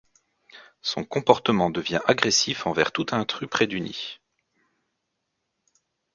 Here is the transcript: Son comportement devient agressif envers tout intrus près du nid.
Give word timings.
Son 0.81 1.03
comportement 1.03 1.69
devient 1.69 1.99
agressif 2.07 2.65
envers 2.65 2.91
tout 2.91 3.05
intrus 3.11 3.47
près 3.47 3.67
du 3.67 3.81
nid. 3.81 4.19